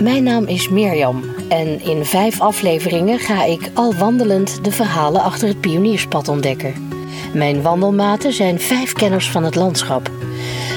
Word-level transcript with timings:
Mijn 0.00 0.22
naam 0.22 0.44
is 0.44 0.68
Mirjam 0.68 1.24
en 1.48 1.80
in 1.80 2.04
vijf 2.04 2.40
afleveringen 2.40 3.18
ga 3.18 3.44
ik 3.44 3.70
al 3.74 3.94
wandelend 3.94 4.64
de 4.64 4.72
verhalen 4.72 5.22
achter 5.22 5.48
het 5.48 5.60
pionierspad 5.60 6.28
ontdekken. 6.28 6.90
Mijn 7.34 7.62
wandelmaten 7.62 8.32
zijn 8.32 8.60
vijf 8.60 8.92
kenners 8.92 9.30
van 9.30 9.44
het 9.44 9.54
landschap. 9.54 10.10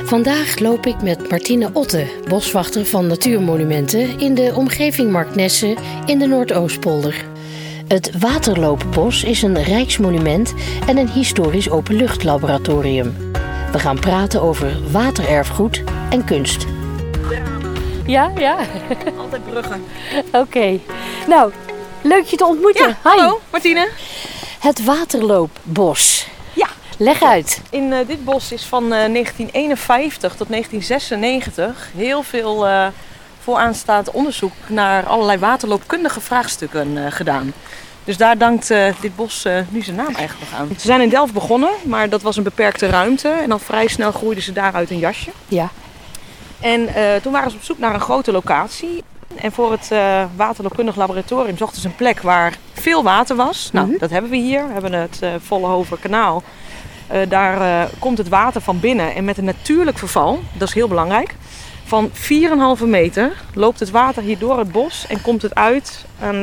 Vandaag 0.05 0.59
loop 0.59 0.85
ik 0.85 1.01
met 1.01 1.29
Martine 1.29 1.69
Otte, 1.73 2.07
boswachter 2.27 2.85
van 2.85 3.07
Natuurmonumenten, 3.07 4.19
in 4.19 4.35
de 4.35 4.53
omgeving 4.55 5.11
Marknesse 5.11 5.77
in 6.05 6.19
de 6.19 6.27
Noordoostpolder. 6.27 7.25
Het 7.87 8.19
Waterloopbos 8.19 9.23
is 9.23 9.41
een 9.41 9.63
rijksmonument 9.63 10.53
en 10.87 10.97
een 10.97 11.09
historisch 11.09 11.69
openluchtlaboratorium. 11.69 13.13
We 13.71 13.79
gaan 13.79 13.99
praten 13.99 14.41
over 14.41 14.77
watererfgoed 14.91 15.83
en 16.09 16.23
kunst. 16.23 16.65
Ja, 18.05 18.31
ja. 18.37 18.57
Altijd 19.17 19.45
bruggen. 19.45 19.83
Oké. 20.31 20.79
Nou, 21.27 21.51
leuk 22.01 22.25
je 22.25 22.35
te 22.35 22.45
ontmoeten. 22.45 22.87
Ja, 22.87 22.97
hallo 23.01 23.41
Martine. 23.51 23.89
Het 24.59 24.83
Waterloopbos. 24.83 26.27
Ja. 26.53 26.67
Leg 26.97 27.23
uit. 27.23 27.61
In 27.69 27.83
uh, 27.83 27.97
dit 28.07 28.25
bos 28.25 28.51
is 28.51 28.63
van 28.63 28.83
uh, 28.83 28.89
1951 28.89 30.35
tot 30.35 30.47
1996 30.49 31.89
heel 31.95 32.23
veel 32.23 32.67
uh, 32.67 32.87
vooraanstaand 33.39 34.11
onderzoek 34.11 34.53
naar 34.67 35.05
allerlei 35.05 35.39
waterloopkundige 35.39 36.21
vraagstukken 36.21 36.97
uh, 36.97 37.05
gedaan. 37.09 37.53
Dus 38.03 38.17
daar 38.17 38.37
dankt 38.37 38.67
dit 39.01 39.15
bos 39.15 39.47
nu 39.69 39.81
zijn 39.81 39.95
naam 39.95 40.15
eigenlijk 40.15 40.51
nog 40.51 40.59
aan. 40.59 40.67
Ze 40.77 40.85
zijn 40.85 41.01
in 41.01 41.09
Delft 41.09 41.33
begonnen, 41.33 41.69
maar 41.83 42.09
dat 42.09 42.21
was 42.21 42.37
een 42.37 42.43
beperkte 42.43 42.87
ruimte. 42.87 43.29
En 43.29 43.49
dan 43.49 43.59
vrij 43.59 43.87
snel 43.87 44.11
groeiden 44.11 44.43
ze 44.43 44.51
daaruit 44.51 44.89
een 44.89 44.99
jasje. 44.99 45.29
Ja. 45.47 45.69
En 46.61 46.89
toen 47.21 47.31
waren 47.31 47.51
ze 47.51 47.57
op 47.57 47.63
zoek 47.63 47.77
naar 47.77 47.93
een 47.93 47.99
grote 47.99 48.31
locatie. 48.31 49.03
En 49.35 49.51
voor 49.51 49.71
het 49.71 49.89
uh, 49.93 50.23
laboratorium 50.95 51.57
zochten 51.57 51.81
ze 51.81 51.87
een 51.87 51.95
plek 51.95 52.21
waar 52.21 52.57
veel 52.73 53.03
water 53.03 53.35
was. 53.35 53.69
Nou, 53.73 53.87
Mhm. 53.87 53.97
dat 53.97 54.09
hebben 54.09 54.31
we 54.31 54.37
hier. 54.37 54.67
We 54.67 54.73
hebben 54.73 54.93
het 54.93 55.19
uh, 55.23 55.29
Vollehover 55.39 55.97
kanaal. 55.97 56.43
Uh, 57.13 57.17
daar 57.29 57.89
komt 57.99 58.17
het 58.17 58.29
water 58.29 58.61
van 58.61 58.79
binnen 58.79 59.15
en 59.15 59.25
met 59.25 59.37
een 59.37 59.45
natuurlijk 59.45 59.97
verval, 59.97 60.39
dat 60.53 60.67
is 60.67 60.73
heel 60.73 60.87
belangrijk. 60.87 61.35
Van 61.85 62.09
4,5 62.13 62.85
meter 62.85 63.31
loopt 63.53 63.79
het 63.79 63.89
water 63.91 64.23
hier 64.23 64.37
door 64.37 64.57
het 64.57 64.71
bos 64.71 65.05
en 65.07 65.21
komt 65.21 65.41
het 65.41 65.55
uit 65.55 66.05
aan 66.21 66.41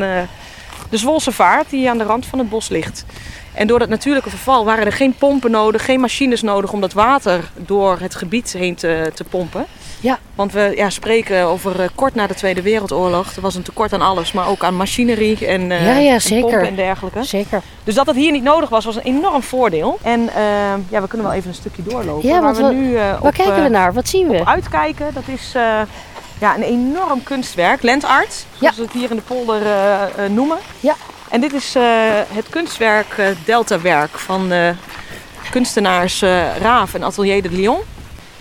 de 0.90 0.96
Zwolse 0.96 1.32
vaart 1.32 1.70
die 1.70 1.90
aan 1.90 1.98
de 1.98 2.04
rand 2.04 2.26
van 2.26 2.38
het 2.38 2.48
bos 2.48 2.68
ligt. 2.68 3.04
En 3.58 3.66
door 3.66 3.78
dat 3.78 3.88
natuurlijke 3.88 4.30
verval 4.30 4.64
waren 4.64 4.86
er 4.86 4.92
geen 4.92 5.14
pompen 5.14 5.50
nodig, 5.50 5.84
geen 5.84 6.00
machines 6.00 6.42
nodig 6.42 6.72
om 6.72 6.80
dat 6.80 6.92
water 6.92 7.50
door 7.54 7.98
het 8.00 8.14
gebied 8.14 8.52
heen 8.52 8.74
te, 8.74 9.10
te 9.14 9.24
pompen. 9.24 9.66
Ja. 10.00 10.18
Want 10.34 10.52
we 10.52 10.72
ja, 10.76 10.90
spreken 10.90 11.44
over 11.44 11.80
uh, 11.80 11.86
kort 11.94 12.14
na 12.14 12.26
de 12.26 12.34
Tweede 12.34 12.62
Wereldoorlog. 12.62 13.36
Er 13.36 13.40
was 13.42 13.54
een 13.54 13.62
tekort 13.62 13.92
aan 13.92 14.00
alles, 14.00 14.32
maar 14.32 14.48
ook 14.48 14.64
aan 14.64 14.74
machinerie 14.74 15.46
en, 15.46 15.60
uh, 15.70 15.86
ja, 15.86 15.96
ja, 15.96 16.18
en 16.28 16.40
pompen 16.40 16.66
en 16.66 16.74
dergelijke. 16.74 17.22
Zeker. 17.24 17.62
Dus 17.84 17.94
dat 17.94 18.06
het 18.06 18.16
hier 18.16 18.32
niet 18.32 18.42
nodig 18.42 18.68
was, 18.68 18.84
was 18.84 18.96
een 18.96 19.02
enorm 19.02 19.42
voordeel. 19.42 19.98
En 20.02 20.20
uh, 20.20 20.30
ja, 20.88 21.00
we 21.00 21.08
kunnen 21.08 21.26
wel 21.26 21.36
even 21.36 21.48
een 21.48 21.54
stukje 21.54 21.82
doorlopen. 21.82 22.28
Ja, 22.28 22.40
waar 22.40 22.54
we 22.54 22.62
nu 22.62 22.94
waar 22.94 23.20
op, 23.20 23.32
kijken 23.32 23.62
we 23.62 23.68
naar? 23.68 23.92
Wat 23.92 24.08
zien 24.08 24.28
we? 24.28 24.38
op 24.38 24.46
uitkijken, 24.46 25.06
dat 25.14 25.24
is 25.26 25.52
ja, 26.40 26.54
een 26.54 26.62
enorm 26.62 27.22
kunstwerk. 27.22 27.82
Landart, 27.82 28.46
zoals 28.58 28.76
we 28.76 28.82
het 28.82 28.92
hier 28.92 29.10
in 29.10 29.16
de 29.16 29.22
polder 29.22 29.62
noemen. 30.30 30.58
Ja. 30.80 30.94
En 31.30 31.40
dit 31.40 31.52
is 31.52 31.76
uh, 31.76 31.82
het 32.28 32.48
kunstwerk 32.48 33.16
uh, 33.18 33.26
Deltawerk 33.44 34.18
van 34.18 34.52
uh, 34.52 34.68
kunstenaars 35.50 36.20
Raaf 36.60 36.94
en 36.94 37.02
Atelier 37.02 37.42
de 37.42 37.50
Lyon. 37.50 37.80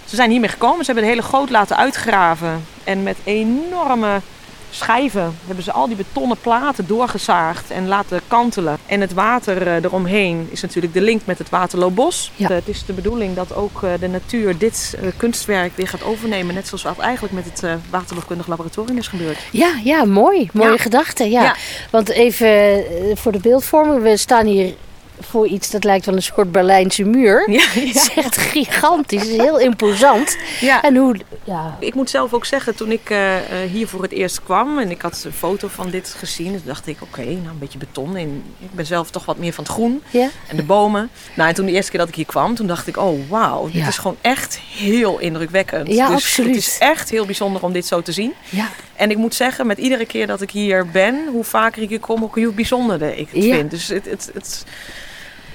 Ze 0.05 0.15
zijn 0.15 0.29
hiermee 0.29 0.49
gekomen, 0.49 0.85
ze 0.85 0.85
hebben 0.85 1.03
de 1.03 1.09
hele 1.09 1.27
goot 1.27 1.49
laten 1.49 1.77
uitgraven. 1.77 2.65
En 2.83 3.03
met 3.03 3.17
enorme 3.23 4.21
schijven 4.69 5.35
hebben 5.45 5.63
ze 5.63 5.71
al 5.71 5.87
die 5.87 5.95
betonnen 5.95 6.37
platen 6.41 6.87
doorgezaagd 6.87 7.71
en 7.71 7.87
laten 7.87 8.21
kantelen. 8.27 8.77
En 8.85 9.01
het 9.01 9.13
water 9.13 9.67
eromheen 9.85 10.47
is 10.51 10.61
natuurlijk 10.61 10.93
de 10.93 11.01
link 11.01 11.21
met 11.25 11.37
het 11.37 11.49
Waterloopbos. 11.49 12.31
Ja. 12.35 12.47
Het 12.51 12.67
is 12.67 12.85
de 12.85 12.93
bedoeling 12.93 13.35
dat 13.35 13.55
ook 13.55 13.81
de 13.99 14.07
natuur 14.07 14.57
dit 14.57 14.97
kunstwerk 15.17 15.71
weer 15.75 15.87
gaat 15.87 16.03
overnemen. 16.03 16.53
Net 16.55 16.67
zoals 16.67 16.83
wat 16.83 16.97
eigenlijk 16.97 17.33
met 17.33 17.45
het 17.45 17.79
Waterloopkundig 17.89 18.47
Laboratorium 18.47 18.97
is 18.97 19.07
gebeurd. 19.07 19.37
Ja, 19.51 19.71
ja 19.83 20.05
mooi. 20.05 20.49
Mooie 20.53 20.71
Ja. 20.71 20.77
gedachte. 20.77 21.29
Ja. 21.29 21.43
Ja. 21.43 21.55
Want 21.91 22.09
even 22.09 22.47
eh, 22.47 23.15
voor 23.15 23.31
de 23.31 23.39
beeldvorming. 23.39 24.01
We 24.01 24.17
staan 24.17 24.45
hier 24.45 24.73
voor 25.19 25.47
iets 25.47 25.69
dat 25.71 25.83
lijkt 25.83 26.05
wel 26.05 26.15
een 26.15 26.21
soort 26.23 26.51
Berlijnse 26.51 27.03
muur. 27.03 27.51
Ja, 27.51 27.61
Het 27.79 27.95
is 27.95 28.09
echt 28.15 28.37
gigantisch. 28.37 29.21
Het 29.21 29.29
is 29.29 29.35
heel 29.37 29.59
imposant. 29.59 30.37
ja. 30.59 30.81
En 30.81 30.95
hoe... 30.95 31.15
Ja, 31.43 31.77
Ik 31.79 31.93
moet 31.93 32.09
zelf 32.09 32.33
ook 32.33 32.45
zeggen, 32.45 32.75
toen 32.75 32.91
ik 32.91 33.09
uh, 33.09 33.35
hier 33.71 33.87
voor 33.87 34.01
het 34.01 34.11
eerst 34.11 34.43
kwam 34.43 34.79
en 34.79 34.91
ik 34.91 35.01
had 35.01 35.23
een 35.25 35.31
foto 35.33 35.67
van 35.67 35.89
dit 35.89 36.15
gezien, 36.17 36.51
toen 36.51 36.61
dacht 36.65 36.87
ik, 36.87 36.97
oké, 37.01 37.19
okay, 37.19 37.33
nou 37.33 37.47
een 37.47 37.59
beetje 37.59 37.77
beton. 37.77 38.15
En 38.15 38.43
ik 38.59 38.71
ben 38.73 38.85
zelf 38.85 39.11
toch 39.11 39.25
wat 39.25 39.37
meer 39.37 39.53
van 39.53 39.63
het 39.63 39.73
groen 39.73 40.03
ja? 40.09 40.29
en 40.47 40.55
de 40.55 40.63
bomen. 40.63 41.09
Nou, 41.33 41.49
en 41.49 41.55
toen 41.55 41.65
de 41.65 41.71
eerste 41.71 41.91
keer 41.91 41.99
dat 41.99 42.09
ik 42.09 42.15
hier 42.15 42.25
kwam, 42.25 42.55
toen 42.55 42.67
dacht 42.67 42.87
ik, 42.87 42.97
oh 42.97 43.29
wauw, 43.29 43.69
dit 43.71 43.87
is 43.87 43.97
gewoon 43.97 44.17
echt 44.21 44.59
heel 44.77 45.19
indrukwekkend. 45.19 45.87
Ja, 45.87 46.07
dus 46.07 46.15
absoluut. 46.15 46.55
Het 46.55 46.65
is 46.65 46.77
echt 46.77 47.09
heel 47.09 47.25
bijzonder 47.25 47.63
om 47.63 47.71
dit 47.73 47.85
zo 47.85 48.01
te 48.01 48.11
zien. 48.11 48.33
Ja. 48.49 48.69
En 48.95 49.11
ik 49.11 49.17
moet 49.17 49.35
zeggen, 49.35 49.67
met 49.67 49.77
iedere 49.77 50.05
keer 50.05 50.27
dat 50.27 50.41
ik 50.41 50.51
hier 50.51 50.87
ben, 50.87 51.27
hoe 51.31 51.43
vaker 51.43 51.81
ik 51.81 51.89
hier 51.89 51.99
kom, 51.99 52.29
hoe 52.33 52.51
bijzonderder 52.51 53.17
ik 53.17 53.29
het 53.31 53.43
Ja. 53.43 53.55
vind. 53.55 53.71
Dus 53.71 53.87
het, 53.87 54.05
het, 54.05 54.29
het, 54.33 54.65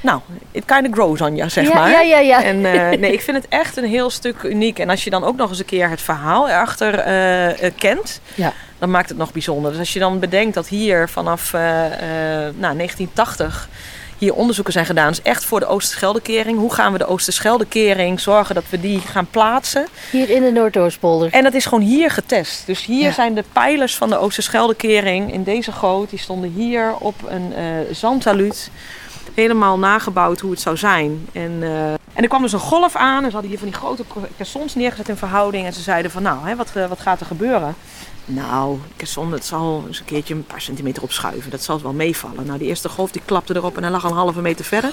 nou, 0.03 0.21
it 0.51 0.65
kind 0.65 0.87
of 0.89 0.93
grows 0.95 1.21
on 1.21 1.37
you, 1.37 1.51
zeg 1.51 1.69
ja, 1.69 1.75
maar. 1.75 1.91
ja, 1.91 2.01
ja, 2.01 2.19
ja. 2.19 2.43
En 2.43 2.57
uh, 2.57 2.73
nee, 3.01 3.13
ik 3.13 3.21
vind 3.23 3.37
het 3.37 3.47
echt 3.49 3.77
een 3.77 3.85
heel 3.89 4.11
stuk 4.11 4.43
uniek. 4.43 4.79
En 4.79 4.91
als 4.91 5.05
je 5.05 5.11
dan 5.11 5.25
ook 5.25 5.37
nog 5.37 5.49
eens 5.51 5.59
een 5.59 5.65
keer 5.65 5.89
het 5.91 6.03
verhaal 6.03 6.49
erachter 6.49 7.07
uh, 7.07 7.49
uh, 7.63 7.71
kent, 7.79 8.21
Ja. 8.35 8.53
dan 8.79 8.91
maakt 8.91 9.09
het 9.09 9.19
nog 9.19 9.33
bijzonder. 9.33 9.71
Dus 9.71 9.81
als 9.81 9.93
je 9.93 9.99
dan 9.99 10.19
bedenkt 10.19 10.55
dat 10.55 10.69
hier 10.69 11.09
vanaf 11.09 11.53
nou, 11.53 12.77
1980 12.77 13.69
hier 14.19 14.35
onderzoeken 14.35 14.73
zijn 14.73 14.87
gedaan, 14.87 15.09
dus 15.09 15.23
echt 15.23 15.45
voor 15.45 15.61
de 15.61 15.67
Oosterscheldekering. 15.67 16.59
Hoe 16.59 16.75
gaan 16.75 16.93
we 16.93 16.99
de 16.99 17.07
Oosterscheldekering 17.07 18.21
zorgen 18.21 18.55
dat 18.55 18.65
we 18.71 18.81
die 18.81 19.01
gaan 19.01 19.27
plaatsen? 19.31 19.87
Hier 20.11 20.31
in 20.31 20.43
de 20.43 20.51
Noordoostpolder. 20.51 21.33
En 21.33 21.43
dat 21.43 21.55
is 21.55 21.65
gewoon 21.65 21.85
hier 21.85 22.11
getest. 22.11 22.67
Dus 22.67 22.85
hier 22.85 23.03
Ja. 23.05 23.13
zijn 23.13 23.35
de 23.35 23.45
pijlers 23.53 23.97
van 23.97 24.09
de 24.09 24.17
Oosterscheldekering 24.19 25.33
in 25.33 25.43
deze 25.43 25.73
goot. 25.73 26.11
Die 26.11 26.19
stonden 26.19 26.51
hier 26.53 26.95
op 26.99 27.15
een 27.29 27.53
uh, 27.59 27.59
zandtaluut 27.95 28.71
helemaal 29.35 29.79
nagebouwd 29.79 30.41
hoe 30.41 30.51
het 30.51 30.61
zou 30.61 30.77
zijn. 30.77 31.29
En, 31.33 31.53
uh, 31.61 31.93
en 31.93 32.23
er 32.23 32.29
kwam 32.29 32.43
dus 32.43 32.53
een 32.53 32.59
golf 32.59 32.97
aan 32.97 33.19
en 33.25 33.27
ze 33.27 33.33
hadden 33.33 33.51
hier 33.51 33.59
van 33.59 33.69
die 33.69 33.77
grote 33.77 34.05
caissons 34.37 34.75
neergezet 34.75 35.09
in 35.09 35.17
verhouding. 35.17 35.67
En 35.67 35.73
ze 35.73 35.81
zeiden 35.81 36.11
van 36.11 36.23
nou, 36.23 36.49
hè, 36.49 36.57
wat, 36.57 36.73
uh, 36.77 36.87
wat 36.87 37.01
gaat 37.01 37.21
er 37.21 37.27
gebeuren? 37.27 37.75
Nou, 38.25 38.79
caisson, 38.97 39.31
dat 39.31 39.45
zal 39.45 39.85
eens 39.87 39.99
een 39.99 40.05
keertje 40.05 40.35
een 40.35 40.45
paar 40.45 40.61
centimeter 40.61 41.03
opschuiven. 41.03 41.51
Dat 41.51 41.63
zal 41.63 41.83
wel 41.83 41.93
meevallen. 41.93 42.47
Nou, 42.47 42.59
die 42.59 42.69
eerste 42.69 42.89
golf 42.89 43.11
die 43.11 43.23
klapte 43.25 43.57
erop 43.57 43.77
en 43.77 43.83
hij 43.83 43.93
lag 43.93 44.05
al 44.05 44.11
een 44.11 44.17
halve 44.17 44.41
meter 44.41 44.65
verder. 44.65 44.93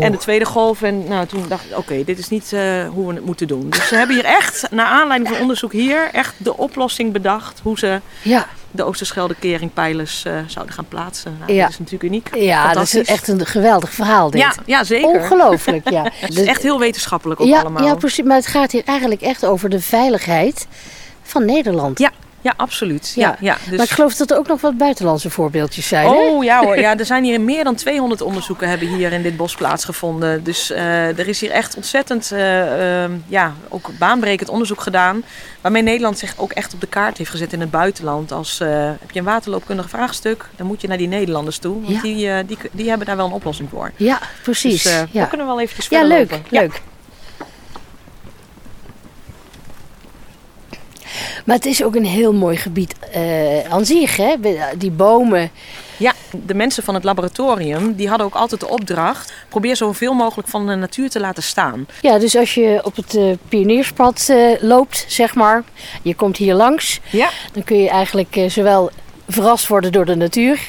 En 0.00 0.12
de 0.12 0.18
tweede 0.18 0.44
golf. 0.44 0.82
En 0.82 1.08
nou, 1.08 1.26
toen 1.26 1.44
dacht 1.48 1.64
ik, 1.64 1.70
oké, 1.70 1.80
okay, 1.80 2.04
dit 2.04 2.18
is 2.18 2.28
niet 2.28 2.52
uh, 2.52 2.88
hoe 2.88 3.08
we 3.08 3.14
het 3.14 3.24
moeten 3.24 3.48
doen. 3.48 3.70
Dus 3.70 3.88
ze 3.88 3.94
hebben 3.94 4.16
hier 4.16 4.24
echt, 4.24 4.70
naar 4.70 4.86
aanleiding 4.86 5.30
van 5.30 5.40
onderzoek 5.40 5.72
hier, 5.72 6.08
echt 6.12 6.34
de 6.38 6.56
oplossing 6.56 7.12
bedacht. 7.12 7.60
Hoe 7.62 7.78
ze 7.78 8.00
Ja, 8.22 8.46
de 8.76 8.84
Oosterschelde-keringpijlers 8.84 10.24
uh, 10.26 10.38
zouden 10.46 10.74
gaan 10.74 10.88
plaatsen. 10.88 11.36
Nou, 11.38 11.52
Ja. 11.52 11.62
Dat 11.62 11.70
is 11.70 11.78
natuurlijk 11.78 12.04
uniek. 12.04 12.34
ja 12.34 12.72
dat 12.72 12.82
is 12.82 12.94
echt 12.94 13.28
een 13.28 13.46
geweldig 13.46 13.90
verhaal 13.90 14.30
dit. 14.30 14.40
Ja, 14.40 14.52
ja, 14.66 14.84
zeker. 14.84 15.08
Ongelooflijk, 15.08 15.90
ja. 15.90 16.02
Het 16.20 16.38
is 16.38 16.46
echt 16.46 16.62
heel 16.62 16.78
wetenschappelijk 16.78 17.40
ook 17.40 17.46
ja, 17.46 17.60
allemaal. 17.60 17.84
ja, 17.84 17.94
precies. 17.94 18.24
Maar 18.24 18.36
het 18.36 18.46
gaat 18.46 18.72
hier 18.72 18.82
eigenlijk 18.84 19.20
echt 19.20 19.46
over 19.46 19.68
de 19.68 19.80
veiligheid 19.80 20.66
van 21.22 21.44
Nederland. 21.44 21.98
Ja, 21.98 22.10
ja 22.46 22.54
absoluut. 22.56 23.12
Ja, 23.14 23.28
Ja. 23.28 23.36
ja. 23.40 23.56
dus... 23.68 23.76
Maar 23.76 23.86
ik 23.86 23.92
geloof 23.92 24.14
dat 24.14 24.30
er 24.30 24.38
ook 24.38 24.46
nog 24.46 24.60
wat 24.60 24.76
buitenlandse 24.76 25.30
voorbeeldjes 25.30 25.88
zijn. 25.88 26.06
hè? 26.06 26.12
Oh 26.12 26.44
ja 26.44 26.64
hoor, 26.64 26.78
ja, 26.78 26.96
er 26.98 27.04
zijn 27.04 27.24
hier 27.24 27.40
meer 27.40 27.64
dan 27.64 27.74
200 27.74 28.20
onderzoeken 28.20 28.68
hebben 28.68 28.88
hier 28.88 29.12
in 29.12 29.22
dit 29.22 29.36
bos 29.36 29.54
plaatsgevonden. 29.54 30.44
Dus 30.44 30.70
uh, 30.70 31.18
er 31.18 31.28
is 31.28 31.40
hier 31.40 31.50
echt 31.50 31.76
ontzettend, 31.76 32.30
uh, 32.32 32.38
uh, 33.04 33.10
ja, 33.28 33.52
ook 33.68 33.90
baanbrekend 33.98 34.48
onderzoek 34.48 34.80
gedaan. 34.80 35.22
Waarmee 35.60 35.82
Nederland 35.82 36.18
zich 36.18 36.34
ook 36.36 36.52
echt 36.52 36.74
op 36.74 36.80
de 36.80 36.86
kaart 36.86 37.18
heeft 37.18 37.30
gezet 37.30 37.52
in 37.52 37.60
het 37.60 37.70
buitenland. 37.70 38.32
Als 38.32 38.60
uh, 38.60 38.68
heb 39.00 39.10
je 39.10 39.18
een 39.18 39.24
waterloopkundig 39.24 39.88
vraagstuk, 39.88 40.48
dan 40.56 40.66
moet 40.66 40.80
je 40.80 40.88
naar 40.88 40.98
die 40.98 41.08
Nederlanders 41.08 41.58
toe. 41.58 41.82
Want 41.82 41.94
Ja. 41.94 42.00
die, 42.02 42.44
die, 42.44 42.58
die 42.72 42.88
hebben 42.88 43.06
daar 43.06 43.16
wel 43.16 43.26
een 43.26 43.32
oplossing 43.32 43.68
voor. 43.70 43.92
Ja, 43.96 44.18
precies. 44.42 44.82
Dus 44.82 44.92
ja. 44.92 45.06
daar 45.12 45.28
kunnen 45.28 45.46
we 45.46 45.52
wel 45.52 45.62
eventjes 45.62 45.88
ja, 45.88 46.02
leuk, 46.04 46.30
lopen. 46.30 46.46
leuk. 46.50 46.82
Maar 51.46 51.56
het 51.56 51.66
is 51.66 51.84
ook 51.84 51.94
een 51.94 52.04
heel 52.06 52.32
mooi 52.32 52.56
gebied 52.56 52.94
uh, 53.16 53.72
aan 53.72 53.84
zich, 53.84 54.16
hè? 54.16 54.34
Die 54.76 54.90
bomen. 54.90 55.50
Ja, 55.96 56.12
de 56.30 56.54
mensen 56.54 56.82
van 56.82 56.94
het 56.94 57.04
laboratorium 57.04 57.94
die 57.94 58.08
hadden 58.08 58.26
ook 58.26 58.34
altijd 58.34 58.60
de 58.60 58.68
opdracht: 58.68 59.32
probeer 59.48 59.76
zoveel 59.76 60.12
mogelijk 60.14 60.48
van 60.48 60.66
de 60.66 60.74
natuur 60.74 61.10
te 61.10 61.20
laten 61.20 61.42
staan. 61.42 61.86
Ja, 62.02 62.18
dus 62.18 62.36
als 62.36 62.54
je 62.54 62.80
op 62.84 62.96
het 62.96 63.14
uh, 63.14 63.32
pionierspad 63.48 64.26
uh, 64.30 64.50
loopt, 64.60 65.04
zeg 65.08 65.34
maar, 65.34 65.62
je 66.02 66.14
komt 66.14 66.36
hier 66.36 66.54
langs, 66.54 67.00
Ja. 67.10 67.28
dan 67.52 67.64
kun 67.64 67.76
je 67.82 67.88
eigenlijk 67.88 68.36
uh, 68.36 68.48
zowel 68.50 68.90
verrast 69.28 69.66
worden 69.66 69.92
door 69.92 70.04
de 70.04 70.14
natuur. 70.16 70.60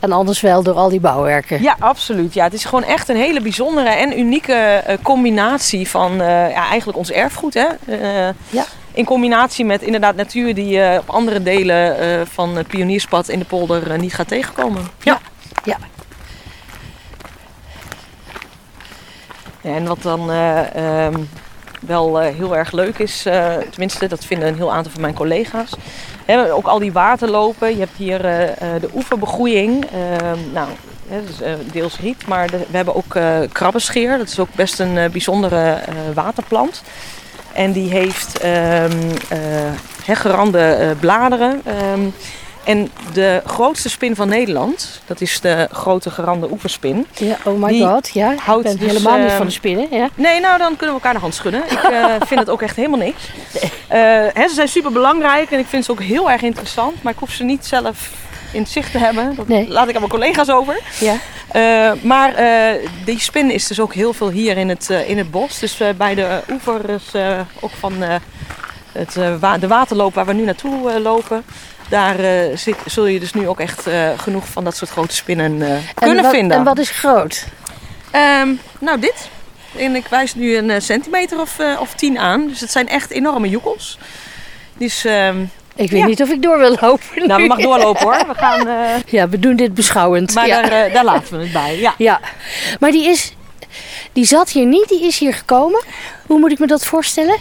En 0.00 0.12
anders 0.12 0.40
wel 0.40 0.62
door 0.62 0.74
al 0.74 0.88
die 0.88 1.00
bouwwerken. 1.00 1.62
Ja, 1.62 1.76
absoluut. 1.78 2.34
Ja, 2.34 2.44
het 2.44 2.52
is 2.52 2.64
gewoon 2.64 2.84
echt 2.84 3.08
een 3.08 3.16
hele 3.16 3.40
bijzondere 3.40 3.88
en 3.88 4.18
unieke 4.18 4.52
eh, 4.52 4.96
combinatie 5.02 5.88
van 5.88 6.10
eh, 6.12 6.26
ja, 6.50 6.66
eigenlijk 6.68 6.98
ons 6.98 7.10
erfgoed. 7.10 7.54
Hè? 7.54 7.66
Eh, 7.86 8.34
Ja. 8.50 8.64
In 8.94 9.04
combinatie 9.04 9.64
met 9.64 9.82
inderdaad 9.82 10.14
natuur 10.16 10.54
die 10.54 10.66
je 10.68 10.98
op 11.00 11.10
andere 11.10 11.42
delen 11.42 11.98
eh, 11.98 12.20
van 12.26 12.56
het 12.56 12.66
pionierspad 12.66 13.28
in 13.28 13.38
de 13.38 13.44
polder 13.44 13.90
eh, 13.90 13.98
niet 13.98 14.14
gaat 14.14 14.28
tegenkomen. 14.28 14.82
Ja. 15.02 15.20
Ja. 15.64 15.76
Ja, 19.60 19.74
en 19.74 19.86
wat 19.86 20.02
dan 20.02 20.30
eh, 20.30 20.74
ehm, 21.06 21.18
wel 21.80 22.20
eh, 22.20 22.34
heel 22.34 22.56
erg 22.56 22.72
leuk 22.72 22.98
is, 22.98 23.26
eh, 23.26 23.54
tenminste 23.70 24.06
dat 24.08 24.24
vinden 24.24 24.48
een 24.48 24.56
heel 24.56 24.72
aantal 24.72 24.92
van 24.92 25.00
mijn 25.00 25.14
collega's. 25.14 25.70
Hè, 26.24 26.52
ook 26.52 26.66
al 26.66 26.78
die 26.78 26.92
waterlopen. 26.92 27.70
Je 27.70 27.78
hebt 27.78 27.96
hier 27.96 28.24
eh, 28.24 28.42
eh, 28.74 28.80
de 28.80 28.88
oeverbegroeiing. 28.94 29.84
Ehm, 29.84 30.38
nou, 30.52 30.68
hè, 31.08 31.24
dus, 31.26 31.40
eh, 31.40 31.52
deels 31.72 31.98
riet, 32.00 32.26
maar 32.26 32.50
de- 32.50 32.58
we 32.70 32.76
hebben 32.76 32.94
ook 32.94 33.14
eh 33.14 33.38
krabbenscheer. 33.52 34.18
Dat 34.18 34.28
is 34.28 34.38
ook 34.38 34.54
best 34.54 34.78
een 34.80 34.98
eh, 34.98 35.10
bijzondere 35.10 35.70
eh, 35.72 35.94
waterplant. 36.14 36.82
En 37.54 37.72
die 37.72 37.90
heeft 37.90 38.38
ehm 38.38 38.90
eh, 40.04 40.16
gerande 40.16 40.58
eh, 40.58 40.90
bladeren. 41.00 41.60
Ehm, 41.64 42.00
en 42.64 42.90
de 43.12 43.42
grootste 43.46 43.88
spin 43.88 44.16
van 44.16 44.28
Nederland, 44.28 45.00
dat 45.06 45.20
is 45.20 45.40
de 45.40 45.68
grote 45.72 46.10
gerande 46.10 46.50
oeverspin. 46.50 47.06
Ja, 47.14 47.36
oh 47.44 47.62
my 47.62 47.80
god. 47.80 48.10
Ja, 48.12 48.34
houdt 48.36 48.70
ik 48.70 48.78
ben 48.78 48.86
dus, 48.86 48.96
helemaal 48.96 49.18
niet 49.18 49.28
ehm, 49.28 49.36
van 49.36 49.46
de 49.46 49.52
spinnen. 49.52 49.86
Ja. 49.90 50.08
Nee, 50.14 50.40
nou 50.40 50.58
dan 50.58 50.76
kunnen 50.76 50.96
we 50.96 51.00
elkaar 51.00 51.12
de 51.12 51.18
hand 51.18 51.34
schudden. 51.34 51.62
Ik 51.70 51.82
eh, 51.82 52.14
vind 52.28 52.40
het 52.40 52.50
ook 52.50 52.62
echt 52.62 52.76
helemaal 52.76 52.98
niks. 52.98 53.30
Hè, 53.88 54.48
ze 54.48 54.54
zijn 54.54 54.68
super 54.68 54.92
belangrijk 54.92 55.50
en 55.50 55.58
ik 55.58 55.66
vind 55.66 55.84
ze 55.84 55.90
ook 55.90 56.02
heel 56.02 56.30
erg 56.30 56.42
interessant. 56.42 57.02
Maar 57.02 57.12
ik 57.12 57.18
hoef 57.18 57.30
ze 57.30 57.44
niet 57.44 57.66
zelf 57.66 58.10
in 58.54 58.62
het 58.62 58.70
zicht 58.70 58.90
te 58.92 58.98
hebben. 58.98 59.34
Dat 59.36 59.48
Nee. 59.48 59.68
laat 59.68 59.88
ik 59.88 59.94
aan 59.94 60.00
mijn 60.00 60.12
collega's 60.12 60.48
over. 60.50 60.80
Ja. 61.00 61.16
Eh, 61.48 61.92
maar 62.02 62.34
eh, 62.34 62.88
die 63.04 63.20
spin 63.20 63.50
is 63.50 63.66
dus 63.66 63.80
ook 63.80 63.94
heel 63.94 64.12
veel 64.12 64.30
hier 64.30 64.56
in 64.56 64.68
het, 64.68 64.90
eh, 64.90 65.08
in 65.08 65.18
het 65.18 65.30
bos. 65.30 65.58
Dus 65.58 65.80
bij 65.96 66.14
de 66.14 66.40
oevers 66.50 67.04
ook 67.60 67.70
van 67.78 67.92
het, 68.92 69.14
wa- 69.40 69.58
de 69.58 69.66
waterloop 69.68 70.14
waar 70.14 70.26
we 70.26 70.32
nu 70.32 70.44
naartoe 70.44 71.00
lopen. 71.00 71.44
Daar 71.88 72.16
zit, 72.58 72.76
zul 72.86 73.06
je 73.06 73.20
dus 73.20 73.32
nu 73.32 73.48
ook 73.48 73.60
echt 73.60 73.86
genoeg 74.16 74.46
van 74.48 74.64
dat 74.64 74.76
soort 74.76 74.90
grote 74.90 75.14
spinnen 75.14 75.58
kunnen 75.94 76.22
wat, 76.22 76.32
vinden. 76.34 76.56
En 76.56 76.64
wat 76.64 76.78
is 76.78 76.90
groot? 76.90 77.44
Ehm, 78.10 78.48
nou, 78.80 79.00
dit. 79.00 79.28
En 79.76 79.94
ik 79.96 80.06
wijs 80.06 80.34
nu 80.34 80.56
een 80.56 80.82
centimeter 80.82 81.40
of, 81.40 81.56
of 81.80 81.94
tien 81.94 82.18
aan. 82.18 82.46
Dus 82.48 82.60
het 82.60 82.70
zijn 82.70 82.88
echt 82.88 83.10
enorme 83.10 83.48
joekels. 83.48 83.98
Dus, 84.78 85.04
ehm, 85.04 85.36
Ik 85.76 85.90
weet 85.90 86.00
Ja. 86.00 86.06
niet 86.06 86.22
of 86.22 86.28
ik 86.28 86.42
door 86.42 86.58
wil 86.58 86.76
lopen. 86.80 87.26
nou, 87.28 87.42
we 87.42 87.48
mag 87.48 87.58
doorlopen 87.58 88.02
hoor. 88.02 88.26
We 88.26 88.34
gaan, 88.34 88.68
eh, 88.78 89.02
Ja, 89.06 89.28
we 89.28 89.38
doen 89.38 89.56
dit 89.56 89.74
beschouwend. 89.74 90.34
maar 90.34 90.46
ja. 90.46 90.62
daar, 90.62 90.84
eh, 90.86 90.94
daar 90.94 91.04
laten 91.04 91.36
we 91.38 91.42
het 91.42 91.52
bij. 91.52 91.78
Ja. 91.78 91.94
ja. 91.98 92.20
Maar 92.80 92.90
die 92.90 93.04
is... 93.08 93.34
Die 94.12 94.24
zat 94.24 94.50
hier 94.50 94.66
niet, 94.66 94.88
die 94.88 95.02
is 95.06 95.18
hier 95.18 95.34
gekomen. 95.34 95.82
Hoe 96.26 96.38
moet 96.38 96.52
ik 96.52 96.58
me 96.58 96.66
dat 96.66 96.84
voorstellen? 96.84 97.36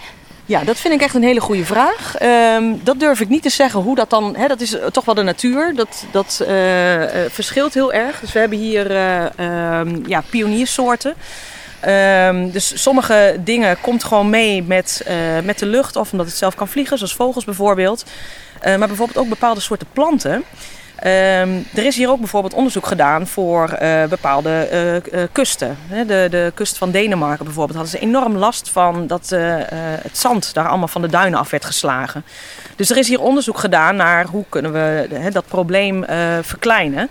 ja, 0.46 0.64
dat 0.64 0.78
vind 0.80 0.94
ik 0.94 1.02
echt 1.02 1.16
een 1.16 1.24
hele 1.24 1.40
goede 1.42 1.66
vraag. 1.66 2.16
Ehm, 2.18 2.64
dat 2.84 3.00
durf 3.00 3.20
ik 3.20 3.30
niet 3.30 3.42
te 3.42 3.50
zeggen 3.50 3.80
hoe 3.80 3.96
dat 3.96 4.10
dan... 4.10 4.36
Hè, 4.38 4.48
dat 4.48 4.62
is 4.62 4.74
eh, 4.78 4.86
toch 4.86 5.06
wel 5.06 5.16
de 5.16 5.22
natuur. 5.24 5.76
Dat, 5.76 6.06
dat 6.12 6.44
verschilt 7.30 7.74
heel 7.74 7.94
erg. 7.94 8.20
Dus 8.20 8.32
we 8.32 8.40
hebben 8.40 8.58
hier 8.58 8.92
eh, 8.92 9.26
ehm, 9.40 10.00
ja, 10.08 10.24
pioniersoorten. 10.30 11.14
Ehm, 11.84 12.50
dus 12.50 12.82
sommige 12.82 13.38
dingen 13.40 13.82
komt 13.82 14.04
gewoon 14.04 14.30
mee 14.30 14.64
met, 14.64 15.02
eh, 15.06 15.16
met 15.44 15.60
de 15.60 15.66
lucht 15.66 15.96
of 15.96 16.12
omdat 16.12 16.28
het 16.28 16.36
zelf 16.36 16.56
kan 16.56 16.68
vliegen, 16.68 16.98
zoals 16.98 17.16
vogels 17.16 17.46
bijvoorbeeld. 17.46 18.06
Eh, 18.62 18.76
maar 18.76 18.88
bijvoorbeeld 18.88 19.18
ook 19.18 19.30
bepaalde 19.30 19.60
soorten 19.60 19.88
planten. 19.94 20.44
Ehm, 20.96 21.50
er 21.74 21.86
is 21.86 21.96
hier 21.96 22.10
ook 22.10 22.20
bijvoorbeeld 22.20 22.54
onderzoek 22.54 22.86
gedaan 22.86 23.28
voor 23.28 23.70
eh, 23.70 24.04
bepaalde 24.06 25.02
kusten. 25.32 25.78
De, 26.08 26.28
de 26.30 26.52
kust 26.54 26.78
van 26.78 26.92
Denemarken 26.92 27.46
bijvoorbeeld 27.46 27.78
hadden 27.78 28.00
ze 28.00 28.06
enorm 28.06 28.38
last 28.38 28.70
van 28.70 29.08
dat 29.08 29.30
het 30.04 30.18
zand 30.18 30.54
daar 30.54 30.68
allemaal 30.68 30.88
van 30.88 31.02
de 31.02 31.08
duinen 31.08 31.40
af 31.40 31.50
werd 31.50 31.66
geslagen. 31.66 32.24
Dus 32.76 32.90
er 32.90 32.98
is 32.98 33.08
hier 33.08 33.22
onderzoek 33.22 33.58
gedaan 33.58 33.96
naar 33.96 34.26
hoe 34.26 34.46
kunnen 34.50 34.74
we 34.74 35.30
dat 35.32 35.48
probleem 35.48 36.06
verkleinen. 36.42 37.10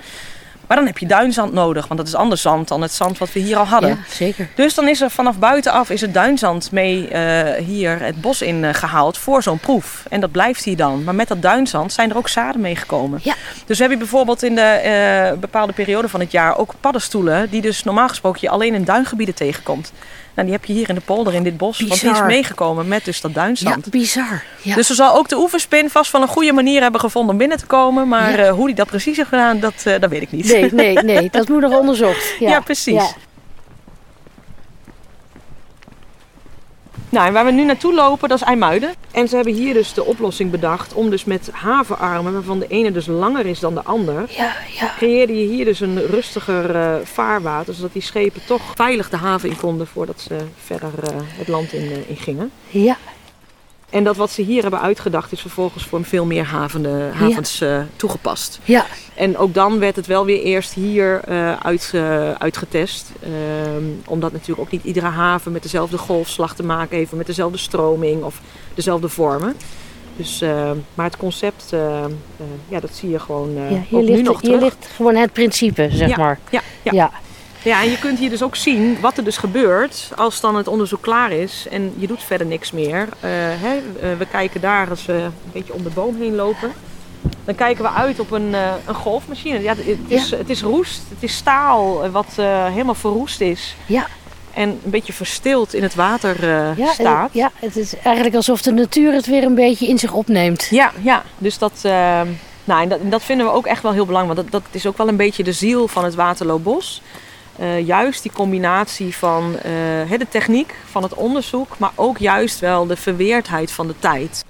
Maar 0.72 0.80
dan 0.80 0.90
heb 0.90 1.00
je 1.00 1.06
duinzand 1.06 1.52
nodig, 1.52 1.86
want 1.86 2.00
dat 2.00 2.08
is 2.08 2.14
ander 2.14 2.38
zand 2.38 2.68
dan 2.68 2.82
het 2.82 2.92
zand 2.92 3.18
wat 3.18 3.32
we 3.32 3.40
hier 3.40 3.56
al 3.56 3.64
hadden. 3.64 3.90
Ja, 3.90 3.98
zeker. 4.08 4.48
Dus 4.54 4.74
dan 4.74 4.88
is 4.88 5.00
er 5.00 5.10
vanaf 5.10 5.38
buitenaf 5.38 5.90
is 5.90 6.00
het 6.00 6.14
duinzand 6.14 6.70
mee 6.70 7.08
eh, 7.08 7.64
hier 7.64 8.00
het 8.00 8.20
bos 8.20 8.42
in 8.42 8.64
eh, 8.64 8.74
gehaald 8.74 9.18
voor 9.18 9.42
zo'n 9.42 9.58
proef. 9.58 10.04
En 10.08 10.20
dat 10.20 10.30
blijft 10.30 10.64
hier 10.64 10.76
dan. 10.76 11.04
Maar 11.04 11.14
met 11.14 11.28
dat 11.28 11.42
duinzand 11.42 11.92
zijn 11.92 12.10
er 12.10 12.16
ook 12.16 12.28
zaden 12.28 12.60
meegekomen. 12.60 13.20
Ja. 13.22 13.34
Dus 13.66 13.76
we 13.76 13.82
hebben 13.82 13.98
bijvoorbeeld 13.98 14.42
in 14.42 14.54
de 14.54 14.60
eh, 14.60 15.38
bepaalde 15.38 15.72
periode 15.72 16.08
van 16.08 16.20
het 16.20 16.32
jaar 16.32 16.58
ook 16.58 16.74
paddenstoelen... 16.80 17.50
die 17.50 17.60
dus 17.60 17.84
normaal 17.84 18.08
gesproken 18.08 18.40
je 18.42 18.48
alleen 18.48 18.74
in 18.74 18.84
duingebieden 18.84 19.34
tegenkomt. 19.34 19.92
Nou, 20.34 20.46
die 20.48 20.56
heb 20.56 20.64
je 20.64 20.72
hier 20.72 20.88
in 20.88 20.94
de 20.94 21.00
polder 21.00 21.34
in 21.34 21.42
dit 21.42 21.56
bos. 21.56 21.78
Want 21.78 21.90
die 22.00 22.00
is 22.02 22.08
Bizar. 22.10 22.26
meegekomen 22.26 22.88
met 22.88 23.04
dus 23.04 23.20
dat 23.20 23.30
Ja, 23.34 23.40
duinzand. 23.40 23.90
bizar. 23.90 24.42
Ja. 24.62 24.74
Dus 24.74 24.88
er 24.88 24.94
zal 24.94 25.14
ook 25.16 25.28
de 25.28 25.36
oeverspin 25.38 25.90
vast 25.90 26.12
wel 26.12 26.22
een 26.22 26.28
goede 26.28 26.52
manier 26.52 26.82
hebben 26.82 27.00
gevonden 27.00 27.32
om 27.32 27.38
binnen 27.38 27.58
te 27.58 27.66
komen. 27.66 28.08
Maar 28.08 28.30
Ja. 28.38 28.44
eh, 28.46 28.52
hoe 28.52 28.66
die 28.66 28.74
dat 28.74 28.86
precies 28.86 29.16
heeft 29.16 29.28
gedaan, 29.28 29.60
dat, 29.60 29.74
dat 29.84 30.10
weet 30.10 30.22
ik 30.22 30.32
niet. 30.32 30.44
Nee, 30.52 30.72
nee, 30.72 30.96
nee. 30.96 31.28
Dat 31.32 31.48
moet 31.48 31.60
nog 31.60 31.78
onderzocht. 31.78 32.34
Ja, 32.38 32.48
Ja, 32.50 32.60
precies. 32.60 33.14
Nou, 37.12 37.26
en 37.26 37.32
waar 37.32 37.44
we 37.44 37.50
nu 37.50 37.64
naartoe 37.64 37.94
lopen, 37.94 38.28
dat 38.28 38.40
is 38.40 38.46
IJmuiden. 38.46 38.94
En 39.10 39.28
ze 39.28 39.34
hebben 39.34 39.54
hier 39.54 39.74
dus 39.74 39.94
de 39.94 40.04
oplossing 40.04 40.50
bedacht 40.50 40.92
om 40.94 41.10
dus 41.10 41.24
met 41.24 41.48
havenarmen, 41.52 42.32
waarvan 42.32 42.58
de 42.58 42.66
ene 42.66 42.92
dus 42.92 43.06
langer 43.06 43.46
is 43.46 43.60
dan 43.60 43.74
de 43.74 43.82
ander, 43.82 44.24
Ja, 44.36 44.52
ja. 44.80 44.92
creëerde 44.96 45.40
je 45.40 45.46
hier 45.46 45.64
dus 45.64 45.80
een 45.80 46.06
rustiger 46.06 46.76
eh, 46.76 46.94
vaarwater, 47.04 47.74
zodat 47.74 47.92
die 47.92 48.02
schepen 48.02 48.44
toch 48.46 48.62
veilig 48.74 49.10
de 49.10 49.16
haven 49.16 49.48
in 49.48 49.56
konden 49.56 49.86
voordat 49.86 50.20
ze 50.20 50.36
verder 50.64 50.90
eh, 51.02 51.16
het 51.16 51.48
land 51.48 51.72
in, 51.72 51.90
eh, 51.90 52.10
in 52.10 52.16
gingen. 52.16 52.50
Ja, 52.68 52.96
En 53.92 54.04
dat 54.04 54.16
wat 54.16 54.30
ze 54.30 54.42
hier 54.42 54.62
hebben 54.62 54.80
uitgedacht 54.80 55.32
is 55.32 55.40
vervolgens 55.40 55.84
voor 55.84 56.04
veel 56.04 56.24
meer 56.24 56.44
havende, 56.44 57.10
havens 57.14 57.60
eh, 57.60 57.80
toegepast. 57.96 58.58
ja. 58.64 58.86
En 59.14 59.36
ook 59.36 59.54
dan 59.54 59.78
werd 59.78 59.96
het 59.96 60.06
wel 60.06 60.24
weer 60.24 60.42
eerst 60.42 60.72
hier 60.72 61.20
eh, 61.24 61.56
uit, 61.56 61.90
eh, 61.94 62.30
uitgetest. 62.32 63.10
Ehm, 63.22 63.84
omdat 64.06 64.32
natuurlijk 64.32 64.60
ook 64.60 64.70
niet 64.70 64.84
iedere 64.84 65.06
haven 65.06 65.52
met 65.52 65.62
dezelfde 65.62 65.98
golfslag 65.98 66.54
te 66.54 66.62
maken 66.62 66.96
heeft, 66.96 67.12
of 67.12 67.18
met 67.18 67.26
dezelfde 67.26 67.58
stroming 67.58 68.22
of 68.22 68.40
dezelfde 68.74 69.08
vormen. 69.08 69.56
Dus, 70.16 70.40
eh, 70.40 70.70
maar 70.94 71.06
het 71.06 71.16
concept, 71.16 71.74
ja, 72.68 72.80
dat 72.80 72.90
zie 72.94 73.10
je 73.10 73.18
gewoon 73.18 73.52
ja. 73.54 73.60
Hier, 73.88 73.98
ook 73.98 74.08
nu 74.08 74.22
nog 74.22 74.40
hier 74.40 74.50
terug. 74.50 74.60
ligt 74.60 74.88
gewoon 74.96 75.14
het 75.16 75.32
principe, 75.32 75.88
zeg 75.92 76.08
Ja, 76.08 76.16
maar. 76.16 76.38
Ja, 76.50 76.60
ja. 76.82 77.10
Ja. 77.64 77.82
en 77.82 77.90
je 77.90 77.98
kunt 77.98 78.18
hier 78.18 78.30
dus 78.30 78.42
ook 78.42 78.56
zien 78.56 79.00
wat 79.00 79.16
er 79.16 79.24
dus 79.24 79.36
gebeurt 79.36 80.10
als 80.16 80.40
dan 80.40 80.56
het 80.56 80.68
onderzoek 80.68 81.02
klaar 81.02 81.32
is 81.32 81.66
en 81.70 81.94
je 81.96 82.06
doet 82.06 82.22
verder 82.22 82.46
niks 82.46 82.70
meer. 82.72 83.08
Eh, 83.20 83.30
hè, 83.32 83.76
eh, 83.76 84.18
we 84.18 84.26
kijken 84.30 84.60
daar 84.60 84.90
als 84.90 85.06
we 85.06 85.12
een 85.12 85.32
beetje 85.52 85.72
om 85.72 85.82
de 85.82 85.90
boom 85.90 86.16
heen 86.20 86.34
lopen. 86.34 86.72
Dan 87.44 87.54
kijken 87.54 87.84
we 87.84 87.90
uit 87.90 88.20
op 88.20 88.30
een, 88.30 88.54
eh, 88.54 88.72
een 88.86 88.94
golfmachine. 88.94 89.62
Ja, 89.62 89.74
het, 89.76 89.98
is, 90.08 90.30
het 90.30 90.50
is 90.50 90.62
roest, 90.62 91.02
het 91.08 91.22
is 91.22 91.36
staal 91.36 92.10
wat 92.10 92.32
helemaal 92.72 92.94
verroest 92.94 93.40
is. 93.40 93.74
Ja. 93.86 94.06
En 94.54 94.68
een 94.68 94.90
beetje 94.90 95.12
verstild 95.12 95.74
in 95.74 95.82
het 95.82 95.94
water 95.94 96.46
Ja, 96.76 96.92
staat. 96.92 97.30
en- 97.32 97.38
ja, 97.38 97.50
het 97.54 97.76
is 97.76 97.94
eigenlijk 98.04 98.34
alsof 98.36 98.62
de 98.62 98.72
natuur 98.72 99.12
het 99.12 99.26
weer 99.26 99.42
een 99.44 99.54
beetje 99.54 99.86
in 99.86 99.98
zich 99.98 100.12
opneemt. 100.12 100.66
Ja, 100.70 100.92
ja. 101.02 101.22
dus 101.38 101.58
dat, 101.58 101.72
nou, 102.64 102.82
en 102.82 102.88
dat, 102.88 103.00
en 103.00 103.10
dat 103.10 103.22
vinden 103.22 103.46
we 103.46 103.52
ook 103.52 103.66
echt 103.66 103.82
wel 103.82 103.92
heel 103.92 104.06
belangrijk. 104.06 104.38
Want 104.38 104.52
dat, 104.52 104.62
dat 104.62 104.74
is 104.74 104.86
ook 104.86 104.96
wel 104.96 105.08
een 105.08 105.16
beetje 105.16 105.42
de 105.44 105.52
ziel 105.52 105.88
van 105.88 106.04
het 106.04 106.14
Waterloopbos. 106.14 107.02
Eh, 107.56 107.86
juist 107.86 108.22
die 108.22 108.32
combinatie 108.32 109.16
van 109.16 109.56
eh, 109.56 110.18
de 110.18 110.26
techniek, 110.28 110.74
van 110.90 111.02
het 111.02 111.14
onderzoek, 111.14 111.78
maar 111.78 111.92
ook 111.94 112.18
juist 112.18 112.58
wel 112.58 112.86
de 112.86 112.96
verweerdheid 112.96 113.72
van 113.72 113.86
de 113.86 113.94
tijd. 113.98 114.44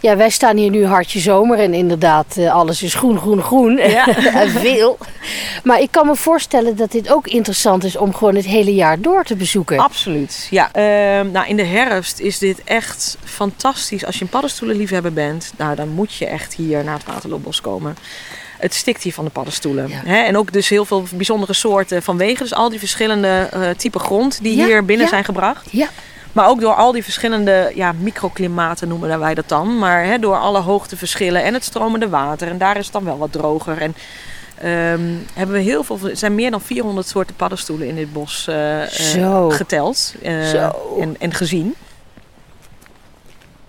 Ja, 0.00 0.16
wij 0.16 0.30
staan 0.30 0.56
hier 0.56 0.70
nu 0.70 0.86
hartje 0.86 1.18
zomer 1.18 1.58
en 1.58 1.74
inderdaad, 1.74 2.36
eh, 2.36 2.54
alles 2.54 2.82
is 2.82 2.94
groen, 2.94 3.18
groen, 3.18 3.42
groen. 3.42 3.76
Ja. 3.76 4.06
en 4.42 4.50
veel. 4.50 4.98
Maar 5.64 5.80
ik 5.80 5.90
kan 5.90 6.06
me 6.06 6.16
voorstellen 6.16 6.76
dat 6.76 6.92
dit 6.92 7.12
ook 7.12 7.26
interessant 7.26 7.84
is 7.84 7.96
om 7.96 8.14
gewoon 8.14 8.34
het 8.34 8.44
hele 8.44 8.74
jaar 8.74 9.00
door 9.00 9.24
te 9.24 9.36
bezoeken. 9.36 9.78
Absoluut, 9.78 10.46
ja. 10.50 10.72
Ehm, 10.72 11.30
nou, 11.30 11.48
in 11.48 11.56
de 11.56 11.64
herfst 11.64 12.18
is 12.18 12.38
dit 12.38 12.64
echt 12.64 13.18
fantastisch. 13.24 14.04
Als 14.04 14.16
je 14.18 14.24
een 14.24 14.30
paddenstoelenliefhebber 14.30 15.12
bent, 15.12 15.52
nou, 15.56 15.74
dan 15.74 15.88
moet 15.88 16.14
je 16.14 16.26
echt 16.26 16.54
hier 16.54 16.84
naar 16.84 16.96
het 16.96 17.06
Waterloopbos 17.06 17.60
komen. 17.60 17.96
Het 18.58 18.74
stikt 18.74 19.02
hier 19.02 19.12
van 19.12 19.24
de 19.24 19.30
paddenstoelen. 19.30 19.88
Ja. 19.88 20.24
En 20.26 20.36
ook 20.36 20.52
dus 20.52 20.68
heel 20.68 20.84
veel 20.84 21.04
bijzondere 21.14 21.52
soorten 21.52 22.02
vanwege 22.02 22.42
dus 22.42 22.54
al 22.54 22.68
die 22.68 22.78
verschillende 22.78 23.48
eh 23.52 23.68
typen 23.70 24.00
grond 24.00 24.38
die 24.42 24.56
Ja, 24.56 24.64
hier 24.64 24.84
binnen 24.84 25.04
ja. 25.06 25.12
zijn 25.12 25.24
gebracht. 25.24 25.68
Ja, 25.70 25.88
Maar 26.32 26.48
ook 26.48 26.60
door 26.60 26.74
al 26.74 26.92
die 26.92 27.02
verschillende 27.02 27.72
ja, 27.74 27.92
microklimaten 27.98 28.88
noemen 28.88 29.18
wij 29.18 29.34
dat 29.34 29.48
dan. 29.48 29.78
Maar 29.78 30.20
door 30.20 30.36
alle 30.36 30.60
hoogteverschillen 30.60 31.42
en 31.42 31.54
het 31.54 31.64
stromende 31.64 32.08
water. 32.08 32.48
En 32.48 32.58
daar 32.58 32.76
is 32.76 32.84
het 32.84 32.92
dan 32.92 33.04
wel 33.04 33.18
wat 33.18 33.32
droger. 33.32 33.78
En 33.78 33.94
ehm, 34.58 35.00
hebben 35.34 35.56
we 35.56 35.62
heel 35.62 35.84
veel, 35.84 35.98
er 36.02 36.16
zijn 36.16 36.34
meer 36.34 36.50
dan 36.50 36.60
400 36.60 37.08
soorten 37.08 37.34
paddenstoelen 37.34 37.88
in 37.88 37.94
dit 37.94 38.12
bos 38.12 38.46
eh, 38.48 39.22
eh, 39.22 39.50
geteld. 39.50 40.14
En, 40.22 41.16
en 41.18 41.34
gezien. 41.34 41.74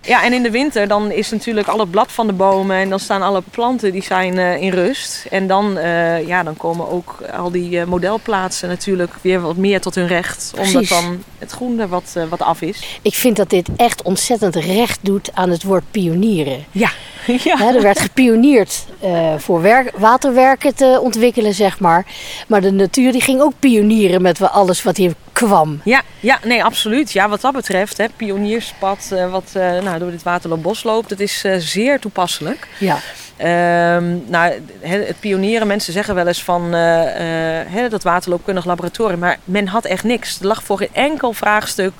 Ja, 0.08 0.24
en 0.24 0.32
in 0.32 0.42
de 0.42 0.50
winter 0.50 0.88
dan 0.88 1.10
is 1.10 1.30
natuurlijk 1.30 1.68
al 1.68 1.78
het 1.78 1.90
blad 1.90 2.12
van 2.12 2.26
de 2.26 2.32
bomen 2.32 2.76
en 2.76 2.88
dan 2.88 2.98
staan 2.98 3.22
alle 3.22 3.42
planten 3.50 3.92
die 3.92 4.02
zijn 4.02 4.38
eh, 4.38 4.62
in 4.62 4.70
rust. 4.70 5.26
En 5.30 5.46
dan, 5.46 5.78
eh, 5.78 6.26
ja, 6.26 6.42
dan 6.42 6.56
komen 6.56 6.90
ook 6.90 7.18
al 7.36 7.50
die 7.50 7.80
eh, 7.80 7.86
modelplaatsen 7.86 8.68
natuurlijk 8.68 9.12
weer 9.20 9.40
wat 9.40 9.56
meer 9.56 9.80
tot 9.80 9.94
hun 9.94 10.06
recht. 10.06 10.52
Omdat 10.58 10.88
dan 10.88 11.24
het 11.38 11.50
groen 11.50 11.78
er 11.78 11.88
wat, 11.88 12.16
wat 12.28 12.42
af 12.42 12.60
is. 12.60 12.98
Ik 13.02 13.14
vind 13.14 13.36
dat 13.36 13.50
dit 13.50 13.68
echt 13.76 14.02
ontzettend 14.02 14.56
recht 14.56 14.98
doet 15.02 15.30
aan 15.34 15.50
het 15.50 15.62
woord 15.62 15.84
pionieren. 15.90 16.64
Ja, 16.72 16.90
ja. 17.44 17.74
Er 17.74 17.82
werd 17.82 17.98
gepioneerd 17.98 18.86
eh, 19.00 19.34
voor 19.36 19.62
werk, 19.62 19.92
waterwerken 19.96 20.74
te 20.74 20.98
ontwikkelen, 21.02 21.54
zeg 21.54 21.80
maar. 21.80 22.06
Maar 22.48 22.60
de 22.60 22.72
natuur 22.72 23.12
die 23.12 23.20
ging 23.20 23.40
ook 23.40 23.52
pionieren 23.58 24.22
met 24.22 24.40
alles 24.42 24.82
wat 24.82 24.96
hier 24.96 25.14
kwam. 25.38 25.80
Ja, 25.84 26.02
ja, 26.20 26.38
nee, 26.44 26.64
absoluut. 26.64 27.12
Ja, 27.12 27.28
wat 27.28 27.40
dat 27.40 27.52
betreft, 27.52 27.96
hè, 27.96 28.06
pionierspad 28.16 29.08
eh, 29.12 29.30
wat 29.30 29.50
eh, 29.52 29.80
nou, 29.82 29.98
door 29.98 30.10
dit 30.10 30.22
Waterloopbos 30.22 30.82
loopt, 30.82 31.08
dat 31.08 31.20
is 31.20 31.44
eh, 31.44 31.54
zeer 31.58 32.00
toepasselijk. 32.00 32.68
Ja, 32.78 32.98
Ehm, 33.36 34.16
nou, 34.26 34.52
het 34.80 35.20
pionieren, 35.20 35.66
mensen 35.66 35.92
zeggen 35.92 36.14
wel 36.14 36.26
eens 36.26 36.42
van 36.42 36.72
hè, 36.72 37.88
dat 37.88 38.02
waterloopkundig 38.02 38.64
laboratorium, 38.64 39.18
maar 39.18 39.38
men 39.44 39.66
had 39.66 39.84
echt 39.84 40.04
niks. 40.04 40.40
Er 40.40 40.46
lag 40.46 40.62
voor 40.62 40.78
geen 40.78 40.88
enkel 40.92 41.32
vraagstuk 41.32 41.92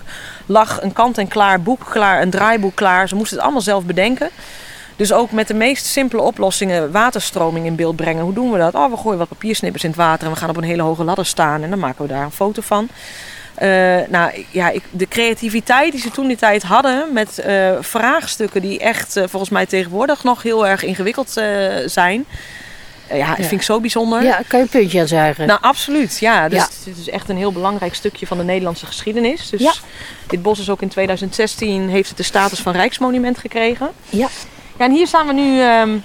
lag 0.46 0.82
een 0.82 0.92
kant-en-klaar 0.92 1.62
boek 1.62 1.86
klaar, 1.90 2.22
een 2.22 2.30
draaiboek 2.30 2.74
klaar. 2.74 3.08
Ze 3.08 3.14
moesten 3.14 3.36
het 3.36 3.44
allemaal 3.44 3.62
zelf 3.62 3.84
bedenken. 3.84 4.30
Dus 4.98 5.12
ook 5.12 5.30
met 5.30 5.48
de 5.48 5.54
meest 5.54 5.86
simpele 5.86 6.22
oplossingen 6.22 6.90
waterstroming 6.92 7.66
in 7.66 7.74
beeld 7.76 7.96
brengen. 7.96 8.22
Hoe 8.24 8.32
doen 8.32 8.50
we 8.52 8.58
dat? 8.58 8.74
Oh, 8.74 8.90
we 8.90 8.96
gooien 8.96 9.18
wat 9.18 9.28
papiersnippers 9.28 9.84
in 9.84 9.90
het 9.90 9.98
water 9.98 10.26
en 10.26 10.32
we 10.32 10.38
gaan 10.38 10.48
op 10.50 10.56
een 10.56 10.62
hele 10.62 10.82
hoge 10.82 11.04
ladder 11.04 11.26
staan 11.26 11.62
en 11.62 11.70
dan 11.70 11.78
maken 11.78 12.02
we 12.02 12.12
daar 12.12 12.24
een 12.24 12.30
foto 12.30 12.62
van. 12.62 12.88
Eh, 13.54 13.68
nou 14.08 14.44
ja, 14.50 14.70
ik, 14.70 14.82
de 14.90 15.08
creativiteit 15.08 15.92
die 15.92 16.00
ze 16.00 16.10
toen 16.10 16.26
die 16.26 16.36
tijd 16.36 16.62
hadden 16.62 17.12
met 17.12 17.38
eh, 17.38 17.72
vraagstukken 17.80 18.60
die 18.62 18.78
echt 18.78 19.16
eh, 19.16 19.24
volgens 19.28 19.50
mij 19.50 19.66
tegenwoordig 19.66 20.24
nog 20.24 20.42
heel 20.42 20.66
erg 20.66 20.82
ingewikkeld 20.84 21.30
zijn. 21.86 22.24
Ja, 23.08 23.16
Ja. 23.16 23.34
vind 23.34 23.50
ik 23.52 23.62
zo 23.62 23.80
bijzonder. 23.80 24.22
ja 24.22 24.40
kan 24.48 24.58
je 24.58 24.64
een 24.64 24.70
puntje 24.70 25.00
aan 25.00 25.08
zuigen? 25.08 25.46
Nou, 25.46 25.58
absoluut. 25.62 26.18
Ja, 26.18 26.48
dus 26.48 26.58
Ja. 26.58 26.90
het 26.90 26.98
is 26.98 27.08
echt 27.08 27.28
een 27.28 27.36
heel 27.36 27.52
belangrijk 27.52 27.94
stukje 27.94 28.26
van 28.26 28.38
de 28.38 28.44
Nederlandse 28.44 28.86
geschiedenis. 28.86 29.50
Dus 29.50 29.60
Ja. 29.60 29.72
dit 30.26 30.42
bos 30.42 30.58
is 30.60 30.70
ook 30.70 30.82
in 30.82 30.88
2016 30.88 31.88
heeft 31.88 32.08
het 32.08 32.16
de 32.16 32.22
status 32.22 32.60
van 32.60 32.72
Rijksmonument 32.72 33.38
gekregen. 33.38 33.88
Ja. 34.08 34.28
Ja, 34.78 34.84
en 34.84 34.90
hier 34.92 35.06
staan 35.06 35.26
we 35.26 35.32
nu 35.32 35.60
ehm, 35.60 35.98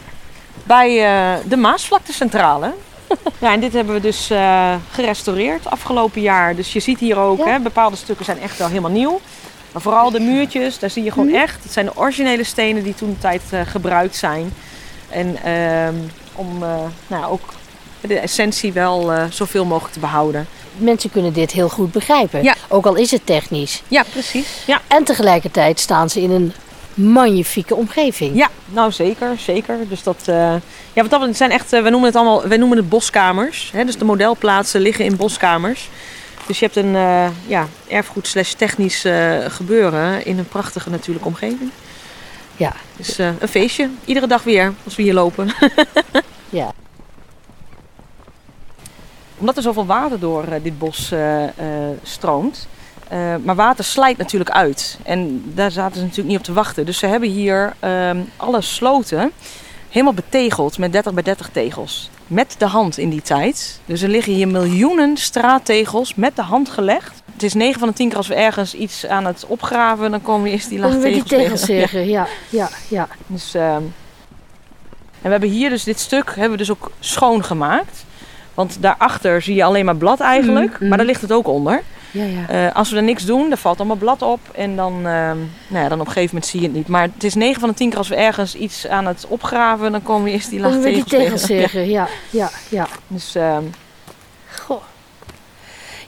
bij 0.63 1.03
eh, 1.05 1.39
de 1.49 1.57
Maasvlaktecentrale. 1.57 2.73
ja, 3.41 3.53
en 3.53 3.59
dit 3.59 3.73
hebben 3.73 3.93
we 3.93 4.01
dus 4.01 4.29
eh, 4.29 4.73
gerestaureerd 4.91 5.69
afgelopen 5.69 6.21
jaar. 6.21 6.55
Dus 6.55 6.73
je 6.73 6.79
ziet 6.79 6.99
hier 6.99 7.17
ook, 7.17 7.37
Ja. 7.37 7.45
hè, 7.45 7.59
bepaalde 7.59 7.95
stukken 7.95 8.25
zijn 8.25 8.39
echt 8.41 8.57
wel 8.57 8.67
helemaal 8.67 8.91
nieuw. 8.91 9.19
Maar 9.71 9.81
vooral 9.81 10.11
de 10.11 10.19
muurtjes, 10.19 10.79
daar 10.79 10.89
zie 10.89 11.03
je 11.03 11.11
gewoon 11.11 11.27
Mhm. 11.27 11.35
echt. 11.35 11.63
Het 11.63 11.71
zijn 11.73 11.85
de 11.85 11.91
originele 11.97 12.43
stenen 12.43 12.83
die 12.83 12.95
toen 12.95 13.09
de 13.09 13.17
tijd 13.19 13.41
eh, 13.49 13.59
gebruikt 13.65 14.15
zijn. 14.15 14.53
En 15.09 15.37
ehm, 15.43 15.95
om 16.35 16.63
nou, 17.07 17.25
ook 17.25 17.53
de 18.01 18.19
essentie 18.19 18.73
wel 18.73 19.11
zoveel 19.29 19.65
mogelijk 19.65 19.93
te 19.93 19.99
behouden. 19.99 20.47
Mensen 20.77 21.11
kunnen 21.11 21.33
dit 21.33 21.51
heel 21.51 21.69
goed 21.69 21.91
begrijpen. 21.91 22.43
Ja. 22.43 22.55
Ook 22.67 22.85
al 22.85 22.95
is 22.95 23.11
het 23.11 23.25
technisch. 23.25 23.83
Ja, 23.87 24.03
precies. 24.11 24.47
Ja, 24.65 24.81
En 24.87 25.03
tegelijkertijd 25.03 25.79
staan 25.79 26.09
ze 26.09 26.21
in 26.21 26.31
een 26.31 26.53
magnifieke 26.93 27.75
omgeving. 27.75 28.35
ja 28.35 28.49
nou 28.73 28.91
zeker, 28.91 29.37
zeker. 29.37 29.87
Dus 29.89 30.03
dat, 30.03 30.21
eh, 30.25 30.53
ja, 30.93 31.01
wat 31.01 31.09
dat 31.09 31.35
zijn 31.35 31.51
echt, 31.51 31.73
eh, 31.73 31.83
we 31.83 31.89
noemen 31.89 32.07
het 32.09 32.17
allemaal, 32.17 32.47
we 32.47 32.57
noemen 32.57 32.77
het 32.77 32.89
boskamers. 32.89 33.71
Hè? 33.73 33.85
Dus 33.85 33.97
de 33.97 34.05
modelplaatsen 34.05 34.81
liggen 34.81 35.05
in 35.05 35.15
boskamers. 35.15 35.89
Dus 36.47 36.59
je 36.59 36.65
hebt 36.65 36.77
een 36.77 36.95
eh, 36.95 37.27
ja, 37.47 37.67
erfgoed 37.87 38.27
slash 38.27 38.51
technisch 38.51 39.05
gebeuren 39.47 40.25
in 40.25 40.37
een 40.37 40.47
prachtige 40.47 40.89
natuurlijke 40.89 41.27
omgeving. 41.27 41.69
Ja. 42.57 42.73
Dus 42.97 43.17
een 43.17 43.47
feestje, 43.49 43.89
iedere 44.05 44.27
dag 44.27 44.43
weer 44.43 44.73
als 44.83 44.95
we 44.95 45.03
hier 45.03 45.13
lopen. 45.13 45.49
Ja. 46.49 46.71
Omdat 49.37 49.57
er 49.57 49.63
zoveel 49.63 49.85
water 49.85 50.19
door 50.19 50.45
dit 50.63 50.79
bos 50.79 51.13
stroomt. 52.03 52.67
Eh, 53.13 53.35
maar 53.43 53.55
water 53.55 53.83
slijt 53.83 54.17
natuurlijk 54.17 54.51
uit. 54.51 54.97
En 55.03 55.43
daar 55.55 55.71
zaten 55.71 55.95
ze 55.95 56.01
natuurlijk 56.01 56.27
niet 56.27 56.37
op 56.37 56.43
te 56.43 56.53
wachten. 56.53 56.85
Dus 56.85 56.97
ze 56.97 57.05
hebben 57.05 57.29
hier 57.29 57.73
ehm, 57.79 58.17
alle 58.37 58.61
sloten 58.61 59.31
helemaal 59.89 60.13
betegeld 60.13 60.77
met 60.77 60.91
30 60.91 61.13
bij 61.13 61.23
30 61.23 61.49
tegels. 61.49 62.09
Met 62.27 62.55
de 62.57 62.65
hand 62.65 62.97
in 62.97 63.09
die 63.09 63.21
tijd. 63.21 63.79
Dus 63.85 64.01
er 64.01 64.09
liggen 64.09 64.33
hier 64.33 64.47
miljoenen 64.47 65.17
straattegels 65.17 66.15
met 66.15 66.35
de 66.35 66.41
hand 66.41 66.69
gelegd. 66.69 67.21
Het 67.33 67.43
is 67.43 67.53
9 67.53 67.79
van 67.79 67.87
de 67.87 67.93
10 67.93 68.07
keer 68.07 68.17
als 68.17 68.27
we 68.27 68.35
ergens 68.35 68.73
iets 68.73 69.07
aan 69.07 69.25
het 69.25 69.45
opgraven, 69.47 70.11
dan 70.11 70.21
komen 70.21 70.43
we 70.43 70.49
eerst 70.49 70.69
die 70.69 70.79
laag 70.79 70.91
tegels 70.99 71.27
tegels 71.27 71.61
tegen. 71.61 71.75
Ja. 71.75 71.77
zeggen. 71.77 72.07
Ja, 72.07 72.27
ja, 72.49 72.69
ja. 72.87 73.07
Dus, 73.27 73.53
ehm, 73.53 73.75
en 73.75 73.91
we 75.21 75.29
hebben 75.29 75.49
hier 75.49 75.69
dus 75.69 75.83
dit 75.83 75.99
stuk 75.99 76.27
hebben 76.27 76.51
we 76.51 76.57
dus 76.57 76.71
ook 76.71 76.91
schoongemaakt. 76.99 78.05
Want 78.53 78.77
daarachter 78.79 79.41
zie 79.41 79.55
je 79.55 79.63
alleen 79.63 79.85
maar 79.85 79.95
blad 79.95 80.19
eigenlijk. 80.19 80.69
Mhm, 80.69 80.79
mhm. 80.79 80.87
Maar 80.87 80.97
daar 80.97 81.07
ligt 81.07 81.21
het 81.21 81.31
ook 81.31 81.47
onder. 81.47 81.83
Ja, 82.13 82.23
ja. 82.23 82.49
Eh, 82.49 82.75
als 82.75 82.89
we 82.89 82.95
er 82.95 83.03
niks 83.03 83.25
doen, 83.25 83.49
dan 83.49 83.57
valt 83.57 83.77
allemaal 83.77 83.95
blad 83.95 84.21
op. 84.21 84.39
En 84.51 84.75
dan, 84.75 84.93
ehm, 84.93 85.37
nou 85.67 85.83
ja, 85.83 85.89
dan 85.89 85.99
op 85.99 86.05
een 86.05 86.11
gegeven 86.11 86.35
moment 86.35 86.45
zie 86.45 86.59
je 86.59 86.65
het 86.65 86.75
niet. 86.75 86.87
Maar 86.87 87.09
het 87.13 87.23
is 87.23 87.33
9 87.33 87.59
van 87.59 87.69
de 87.69 87.75
10 87.75 87.89
keer 87.89 87.97
als 87.97 88.07
we 88.07 88.15
ergens 88.15 88.55
iets 88.55 88.87
aan 88.87 89.05
het 89.05 89.25
opgraven, 89.27 89.91
dan 89.91 90.03
komen 90.03 90.23
we 90.23 90.31
eerst 90.31 90.49
die 90.49 90.59
laag 90.59 90.81
die 90.81 91.03
tegels 91.03 91.45
tegen. 91.45 91.89
Ja. 91.89 92.07
Ja, 92.29 92.49
ja, 92.49 92.49
ja. 92.69 92.87
Dus 93.07 93.35
ehm, 93.35 93.63
Goh. 94.55 94.81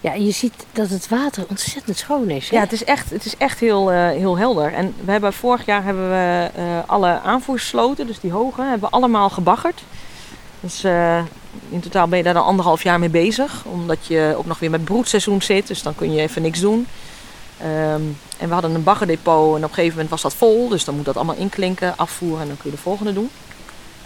Ja, 0.02 0.14
je 0.14 0.32
ziet 0.32 0.66
dat 0.72 0.90
het 0.90 1.08
water 1.08 1.46
ontzettend 1.50 1.98
schoon 1.98 2.30
is. 2.30 2.50
Hè? 2.50 2.56
ja, 2.56 2.62
het 2.62 2.72
is 2.72 2.84
echt, 2.84 3.10
het 3.10 3.26
is 3.26 3.38
echt 3.38 3.60
heel, 3.60 3.92
eh, 3.92 4.10
heel 4.10 4.38
helder. 4.38 4.74
En 4.74 4.94
we 5.06 5.12
hebben 5.12 5.34
vorig 5.34 5.66
jaar 5.66 5.84
hebben 5.84 6.10
we 6.10 6.50
eh, 6.56 6.64
alle 6.86 7.20
aanvoersloten, 7.20 8.08
dus 8.08 8.20
die 8.20 8.32
hoge, 8.32 8.62
hebben 8.62 8.90
we 8.90 8.96
allemaal 8.96 9.30
gebaggerd. 9.30 9.84
Dus 10.60 10.84
eh, 10.84 11.24
in 11.70 11.80
totaal 11.80 12.08
ben 12.08 12.18
je 12.18 12.24
daar 12.24 12.34
dan 12.34 12.46
anderhalf 12.46 12.84
jaar 12.84 13.00
mee 13.00 13.10
bezig. 13.10 13.64
Omdat 13.66 14.06
je 14.08 14.36
ook 14.38 14.46
nog 14.46 14.60
weer 14.60 14.70
met 14.70 14.86
broedseizoen 14.86 15.42
zit, 15.42 15.68
dus 15.68 15.84
dan 15.84 15.96
kun 15.96 16.14
je 16.14 16.22
even 16.22 16.42
niks 16.42 16.60
doen. 16.60 16.88
Ehm, 17.58 18.02
en 18.38 18.48
we 18.48 18.54
hadden 18.54 18.76
een 18.76 18.84
baggerdepot 18.84 19.56
en 19.56 19.64
op 19.64 19.70
een 19.70 19.74
gegeven 19.74 19.92
moment 19.92 20.10
was 20.10 20.22
dat 20.22 20.34
vol. 20.34 20.70
Dus 20.70 20.86
dan 20.86 20.96
moet 20.96 21.06
dat 21.06 21.16
allemaal 21.16 21.36
inklinken, 21.36 21.98
afvoeren 21.98 22.42
en 22.42 22.48
dan 22.48 22.58
kun 22.58 22.70
je 22.70 22.76
de 22.76 22.82
volgende 22.82 23.14
doen. 23.14 23.30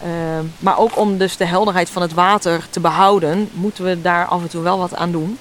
Ehm, 0.04 0.46
maar 0.60 0.78
ook 0.78 0.98
om 0.98 1.18
dus 1.18 1.38
de 1.38 1.46
helderheid 1.46 1.90
van 1.90 2.02
het 2.02 2.14
water 2.14 2.68
te 2.70 2.80
behouden, 2.80 3.50
moeten 3.54 3.84
we 3.84 4.02
daar 4.02 4.26
af 4.26 4.42
en 4.42 4.50
toe 4.50 4.64
wel 4.64 4.78
wat 4.78 4.96
aan 4.96 5.12
doen. 5.12 5.38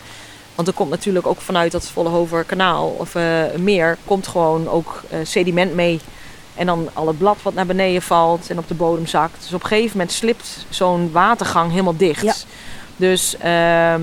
Want 0.54 0.68
er 0.68 0.74
komt 0.74 0.90
natuurlijk 0.90 1.26
ook 1.26 1.40
vanuit 1.40 1.72
dat 1.72 1.88
Vollehover 1.88 2.44
kanaal 2.44 2.88
of 2.88 3.14
eh, 3.14 3.42
meer, 3.56 3.98
komt 4.04 4.26
gewoon 4.26 4.68
ook 4.68 5.02
eh, 5.10 5.18
sediment 5.22 5.74
mee. 5.74 6.00
En 6.58 6.66
dan 6.66 6.88
al 6.92 7.06
het 7.06 7.18
blad 7.18 7.42
wat 7.42 7.54
naar 7.54 7.66
beneden 7.66 8.02
valt 8.02 8.50
en 8.50 8.58
op 8.58 8.68
de 8.68 8.74
bodem 8.74 9.06
zakt. 9.06 9.42
Dus 9.42 9.52
op 9.52 9.62
een 9.62 9.68
gegeven 9.68 9.96
moment 9.96 10.12
slipt 10.12 10.66
zo'n 10.68 11.10
watergang 11.12 11.70
helemaal 11.70 11.96
dicht. 11.96 12.22
Ja. 12.22 12.34
Dus 12.96 13.36
ehm, 13.36 14.02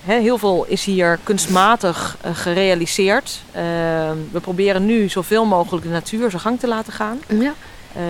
heel 0.00 0.38
veel 0.38 0.64
is 0.68 0.84
hier 0.84 1.18
kunstmatig 1.22 2.16
eh, 2.20 2.30
gerealiseerd. 2.34 3.42
Ehm, 3.52 4.16
we 4.32 4.40
proberen 4.40 4.86
nu 4.86 5.08
zoveel 5.08 5.44
mogelijk 5.44 5.84
de 5.84 5.92
natuur 5.92 6.30
zijn 6.30 6.42
gang 6.42 6.60
te 6.60 6.68
laten 6.68 6.92
gaan. 6.92 7.20
Ja. 7.28 7.52
Eh, 7.96 8.02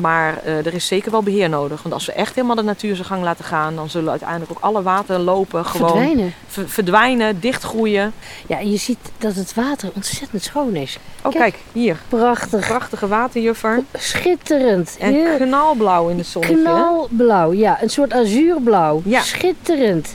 maar 0.00 0.38
eh, 0.44 0.66
er 0.66 0.74
is 0.74 0.86
zeker 0.86 1.10
wel 1.10 1.22
beheer 1.22 1.48
nodig. 1.48 1.82
Want 1.82 1.94
als 1.94 2.06
we 2.06 2.12
echt 2.12 2.34
helemaal 2.34 2.56
de 2.56 2.62
natuur 2.62 2.94
zijn 2.94 3.06
gang 3.06 3.22
laten 3.22 3.44
gaan, 3.44 3.76
dan 3.76 3.90
zullen 3.90 4.10
uiteindelijk 4.10 4.50
ook 4.50 4.58
alle 4.60 4.82
waterlopen 4.82 5.64
gewoon 5.64 5.88
Verdwijnen. 5.90 6.34
ver- 6.46 6.68
verdwijnen, 6.68 7.40
dichtgroeien. 7.40 8.12
Ja, 8.46 8.58
je 8.58 8.76
ziet 8.76 8.98
dat 9.18 9.34
het 9.34 9.54
water 9.54 9.90
ontzettend 9.94 10.42
schoon 10.42 10.74
is. 10.76 10.98
Oh, 11.16 11.22
Kijk. 11.22 11.34
kijk, 11.34 11.56
hier. 11.72 11.96
Prachtig. 12.08 12.66
Prachtige 12.66 13.08
waterjuffer. 13.08 13.82
Schitterend. 13.92 14.96
En 15.00 15.12
Heel 15.12 15.36
knalblauw 15.36 16.08
in 16.08 16.16
de 16.16 16.22
zonnetje. 16.22 16.62
knalblauw. 16.62 17.52
Ja, 17.52 17.82
een 17.82 17.90
soort 17.90 18.12
azuurblauw. 18.12 19.02
Ja. 19.04 19.20
Schitterend. 19.20 20.14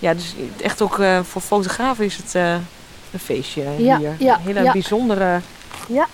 Ja, 0.00 0.14
dus 0.14 0.34
echt 0.62 0.82
ook 0.82 0.98
eh, 0.98 1.20
voor 1.22 1.40
fotografen 1.40 2.04
is 2.04 2.16
het 2.16 2.34
een 2.34 3.18
feestje 3.18 3.62
Ja, 3.78 3.98
hier. 3.98 4.14
ja, 4.18 4.38
Hele 4.42 4.62
ja. 4.62 4.72
bijzondere 4.72 5.40
Ja. 5.88 6.06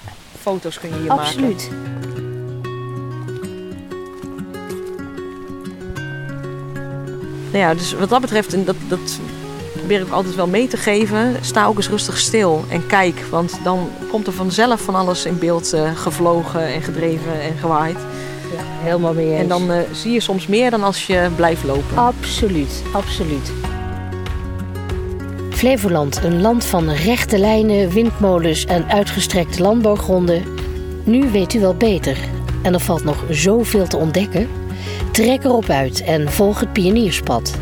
Foto's 0.45 0.79
kun 0.79 0.89
je 0.89 0.95
hier 0.95 1.07
maken. 1.07 1.25
Absoluut. 1.25 1.71
Nou 7.53 7.67
ja, 7.67 7.75
dus 7.75 7.93
wat 7.93 8.09
dat 8.09 8.21
betreft, 8.21 8.53
en 8.53 8.65
dat, 8.65 8.77
dat 8.89 9.21
probeer 9.73 10.01
ik 10.01 10.11
altijd 10.11 10.35
wel 10.35 10.47
mee 10.47 10.69
te 10.69 10.77
geven, 10.77 11.37
sta 11.41 11.67
ook 11.67 11.77
eens 11.77 11.89
rustig 11.89 12.19
stil 12.19 12.65
en 12.69 12.87
kijk. 12.87 13.21
Want 13.31 13.59
dan 13.63 13.91
komt 14.11 14.27
er 14.27 14.33
vanzelf 14.33 14.81
van 14.81 14.95
alles 14.95 15.25
in 15.25 15.39
beeld 15.39 15.73
eh, 15.73 15.97
gevlogen 15.97 16.67
en 16.67 16.83
gedreven 16.83 17.41
en 17.41 17.57
gewaaid. 17.57 17.99
Ja, 18.57 18.63
helemaal 18.83 19.15
mee 19.15 19.31
eens. 19.31 19.41
En 19.41 19.49
dan 19.49 19.71
eh, 19.71 19.79
zie 19.93 20.13
je 20.13 20.21
soms 20.21 20.47
meer 20.47 20.71
dan 20.71 20.83
als 20.83 21.07
je 21.07 21.29
blijft 21.37 21.65
lopen. 21.65 21.97
Absoluut, 21.97 22.83
absoluut. 22.93 23.64
Flevoland, 25.65 26.25
een 26.25 26.41
land 26.41 26.65
van 26.65 26.91
rechte 26.91 27.39
lijnen, 27.39 27.91
windmolens 27.91 28.65
en 28.65 28.89
uitgestrekte 28.89 29.63
landbouwgronden. 29.63 30.43
Nu 31.05 31.31
weet 31.31 31.55
u 31.55 31.61
wel 31.61 31.75
beter. 31.75 32.19
En 32.63 32.75
er 32.75 32.81
valt 32.81 33.05
nog 33.05 33.25
zoveel 33.31 33.87
te 33.87 33.97
ontdekken. 33.97 34.49
Trek 35.13 35.45
erop 35.45 35.69
uit 35.69 36.03
en 36.03 36.33
volg 36.33 36.61
het 36.61 36.73
pionierspad. 36.73 37.59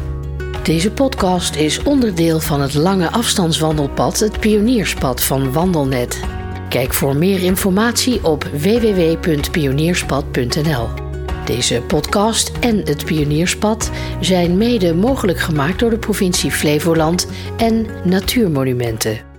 Deze 0.63 0.91
podcast 0.91 1.55
is 1.55 1.83
onderdeel 1.83 2.41
van 2.41 2.61
het 2.61 2.75
lange 2.75 3.11
afstandswandelpad, 3.11 4.19
het 4.19 4.41
pionierspad 4.41 5.23
van 5.23 5.53
Wandelnet. 5.53 6.21
Kijk 6.69 6.95
voor 6.95 7.17
meer 7.17 7.43
informatie 7.43 8.25
op 8.25 8.45
www.pionierspad.nl. 8.45 11.02
Deze 11.45 11.83
podcast 11.87 12.53
en 12.61 12.77
het 12.77 13.05
Pionierspad 13.05 13.91
zijn 14.21 14.57
mede 14.57 14.95
mogelijk 14.95 15.39
gemaakt 15.39 15.79
door 15.79 15.91
de 15.91 15.99
provincie 15.99 16.51
Flevoland 16.51 17.27
en 17.57 17.87
Natuurmonumenten. 18.05 19.32